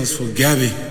[0.00, 0.83] This one's Gabby.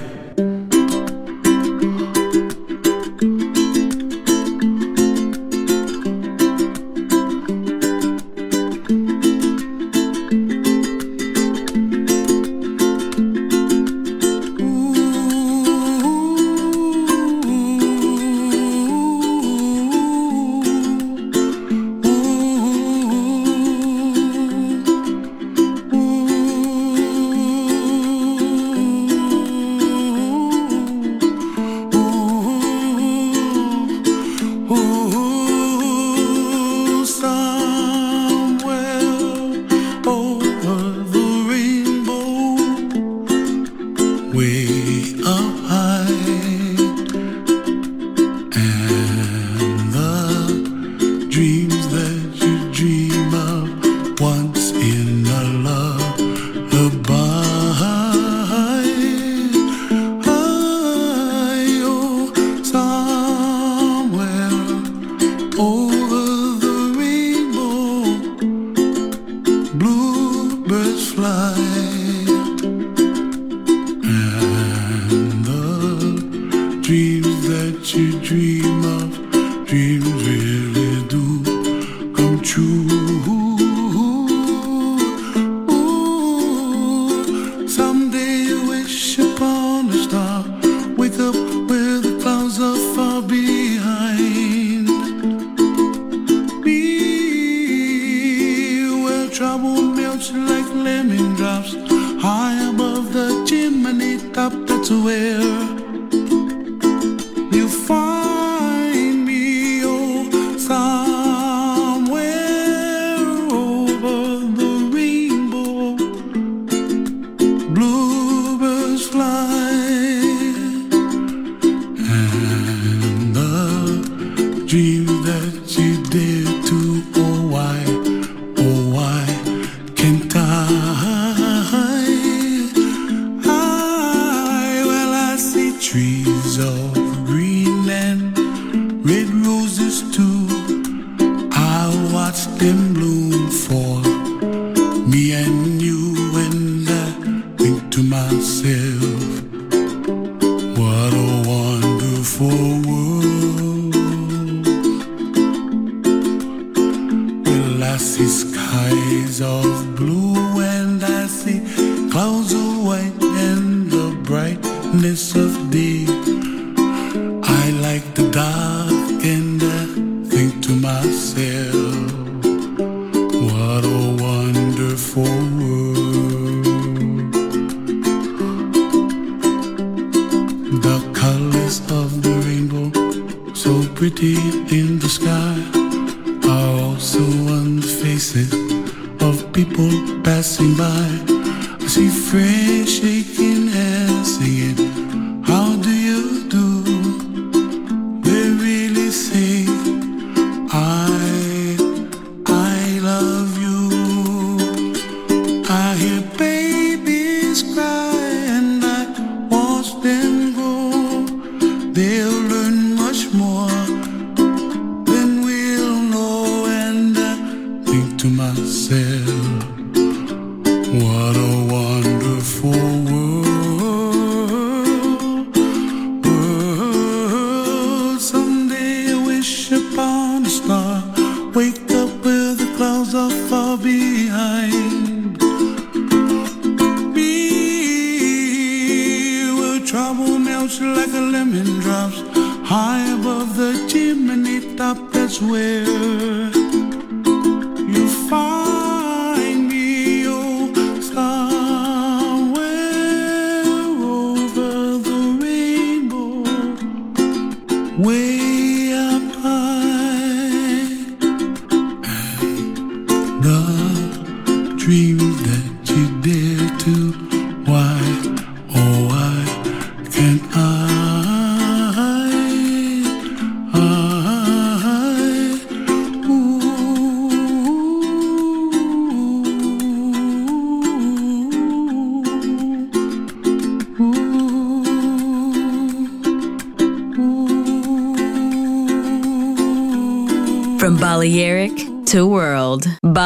[243.94, 246.53] chimney top, that's where